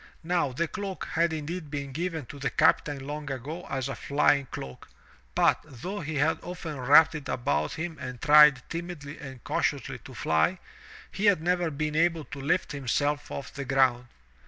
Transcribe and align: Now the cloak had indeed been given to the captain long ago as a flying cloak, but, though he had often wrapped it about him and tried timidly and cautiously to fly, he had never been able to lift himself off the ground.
Now 0.23 0.51
the 0.51 0.67
cloak 0.67 1.09
had 1.11 1.31
indeed 1.31 1.69
been 1.69 1.91
given 1.91 2.25
to 2.25 2.39
the 2.39 2.49
captain 2.49 3.05
long 3.05 3.29
ago 3.29 3.67
as 3.69 3.87
a 3.87 3.93
flying 3.95 4.47
cloak, 4.47 4.89
but, 5.35 5.59
though 5.63 5.99
he 5.99 6.15
had 6.15 6.39
often 6.43 6.79
wrapped 6.79 7.13
it 7.13 7.29
about 7.29 7.73
him 7.73 7.99
and 7.99 8.19
tried 8.19 8.67
timidly 8.67 9.19
and 9.19 9.43
cautiously 9.43 9.99
to 9.99 10.15
fly, 10.15 10.57
he 11.11 11.25
had 11.27 11.39
never 11.39 11.69
been 11.69 11.95
able 11.95 12.23
to 12.25 12.41
lift 12.41 12.71
himself 12.71 13.29
off 13.29 13.53
the 13.53 13.63
ground. 13.63 14.07